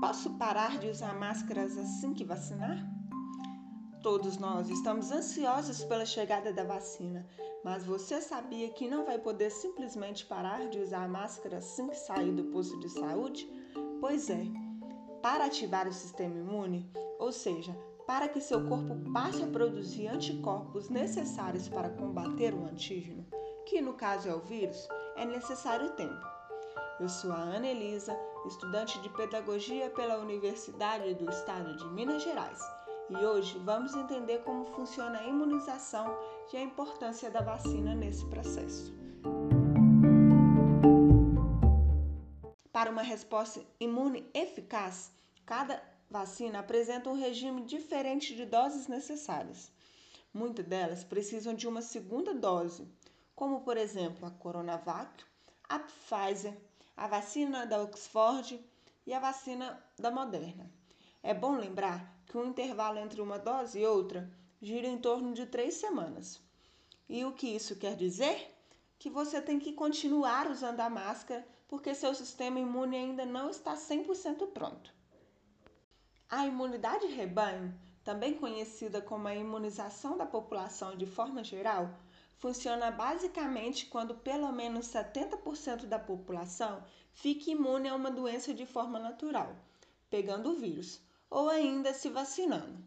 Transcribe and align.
Posso 0.00 0.30
parar 0.38 0.78
de 0.78 0.88
usar 0.88 1.12
máscaras 1.18 1.76
assim 1.76 2.14
que 2.14 2.24
vacinar? 2.24 2.78
Todos 4.00 4.38
nós 4.38 4.70
estamos 4.70 5.10
ansiosos 5.10 5.82
pela 5.82 6.06
chegada 6.06 6.52
da 6.52 6.62
vacina, 6.62 7.26
mas 7.64 7.84
você 7.84 8.20
sabia 8.20 8.70
que 8.70 8.88
não 8.88 9.04
vai 9.04 9.18
poder 9.18 9.50
simplesmente 9.50 10.24
parar 10.24 10.68
de 10.68 10.78
usar 10.78 11.08
máscara 11.08 11.58
assim 11.58 11.88
que 11.88 11.96
sair 11.96 12.30
do 12.30 12.44
posto 12.44 12.78
de 12.78 12.88
saúde? 12.88 13.50
Pois 14.00 14.30
é, 14.30 14.44
para 15.20 15.46
ativar 15.46 15.88
o 15.88 15.92
sistema 15.92 16.38
imune, 16.38 16.88
ou 17.18 17.32
seja, 17.32 17.76
para 18.06 18.28
que 18.28 18.40
seu 18.40 18.68
corpo 18.68 18.94
passe 19.12 19.42
a 19.42 19.48
produzir 19.48 20.06
anticorpos 20.06 20.88
necessários 20.88 21.68
para 21.68 21.90
combater 21.90 22.54
o 22.54 22.64
antígeno, 22.64 23.26
que 23.66 23.80
no 23.80 23.94
caso 23.94 24.28
é 24.28 24.34
o 24.34 24.40
vírus, 24.40 24.86
é 25.16 25.26
necessário 25.26 25.90
tempo. 25.96 26.24
Eu 27.00 27.08
sou 27.08 27.32
a 27.32 27.36
Ana 27.36 27.66
Elisa, 27.66 28.16
estudante 28.48 28.98
de 29.00 29.10
Pedagogia 29.10 29.90
pela 29.90 30.16
Universidade 30.16 31.14
do 31.14 31.28
Estado 31.28 31.76
de 31.76 31.84
Minas 31.88 32.22
Gerais 32.22 32.58
e 33.10 33.16
hoje 33.16 33.58
vamos 33.58 33.94
entender 33.94 34.42
como 34.42 34.64
funciona 34.64 35.18
a 35.18 35.26
imunização 35.26 36.06
e 36.50 36.56
a 36.56 36.62
importância 36.62 37.30
da 37.30 37.42
vacina 37.42 37.94
nesse 37.94 38.24
processo. 38.26 38.92
Para 42.72 42.90
uma 42.90 43.02
resposta 43.02 43.60
imune 43.78 44.26
eficaz, 44.32 45.12
cada 45.44 45.82
vacina 46.10 46.60
apresenta 46.60 47.10
um 47.10 47.18
regime 47.18 47.62
diferente 47.62 48.34
de 48.34 48.46
doses 48.46 48.88
necessárias. 48.88 49.70
Muitas 50.32 50.64
delas 50.64 51.04
precisam 51.04 51.54
de 51.54 51.68
uma 51.68 51.82
segunda 51.82 52.32
dose, 52.32 52.88
como 53.36 53.60
por 53.60 53.76
exemplo 53.76 54.26
a 54.26 54.30
Coronavac, 54.30 55.22
a 55.68 55.78
Pfizer, 55.78 56.56
a 56.98 57.06
vacina 57.06 57.64
da 57.64 57.80
Oxford 57.80 58.60
e 59.06 59.14
a 59.14 59.20
vacina 59.20 59.80
da 59.96 60.10
Moderna. 60.10 60.68
É 61.22 61.32
bom 61.32 61.56
lembrar 61.56 62.12
que 62.26 62.36
o 62.36 62.44
intervalo 62.44 62.98
entre 62.98 63.20
uma 63.20 63.38
dose 63.38 63.78
e 63.78 63.86
outra 63.86 64.28
gira 64.60 64.88
em 64.88 64.98
torno 64.98 65.32
de 65.32 65.46
três 65.46 65.74
semanas. 65.74 66.40
E 67.08 67.24
o 67.24 67.32
que 67.32 67.46
isso 67.46 67.76
quer 67.76 67.94
dizer? 67.94 68.52
Que 68.98 69.08
você 69.08 69.40
tem 69.40 69.60
que 69.60 69.72
continuar 69.72 70.50
usando 70.50 70.80
a 70.80 70.90
máscara 70.90 71.46
porque 71.68 71.94
seu 71.94 72.12
sistema 72.16 72.58
imune 72.58 72.96
ainda 72.96 73.24
não 73.24 73.48
está 73.48 73.76
100% 73.76 74.48
pronto. 74.48 74.92
A 76.28 76.46
imunidade 76.46 77.06
rebanho, 77.06 77.72
também 78.02 78.34
conhecida 78.34 79.00
como 79.00 79.28
a 79.28 79.34
imunização 79.36 80.16
da 80.16 80.26
população 80.26 80.96
de 80.96 81.06
forma 81.06 81.44
geral, 81.44 81.90
funciona 82.38 82.90
basicamente 82.90 83.86
quando 83.86 84.14
pelo 84.14 84.50
menos 84.52 84.86
70% 84.86 85.86
da 85.86 85.98
população 85.98 86.82
fica 87.12 87.50
imune 87.50 87.88
a 87.88 87.94
uma 87.94 88.10
doença 88.10 88.54
de 88.54 88.64
forma 88.64 88.98
natural, 88.98 89.56
pegando 90.08 90.50
o 90.50 90.54
vírus 90.54 91.00
ou 91.28 91.48
ainda 91.48 91.92
se 91.92 92.08
vacinando. 92.08 92.78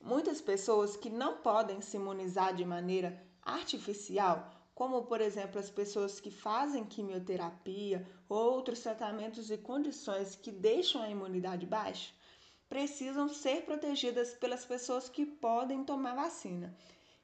Muitas 0.00 0.40
pessoas 0.40 0.96
que 0.96 1.08
não 1.08 1.38
podem 1.38 1.80
se 1.80 1.96
imunizar 1.96 2.54
de 2.54 2.64
maneira 2.64 3.22
artificial, 3.42 4.52
como 4.74 5.04
por 5.04 5.20
exemplo 5.20 5.58
as 5.58 5.70
pessoas 5.70 6.20
que 6.20 6.30
fazem 6.30 6.84
quimioterapia 6.84 8.06
ou 8.28 8.52
outros 8.52 8.80
tratamentos 8.80 9.50
e 9.50 9.56
condições 9.56 10.34
que 10.34 10.50
deixam 10.50 11.00
a 11.00 11.08
imunidade 11.08 11.64
baixa, 11.64 12.12
precisam 12.68 13.28
ser 13.28 13.64
protegidas 13.64 14.34
pelas 14.34 14.64
pessoas 14.64 15.08
que 15.08 15.24
podem 15.24 15.84
tomar 15.84 16.16
vacina. 16.16 16.76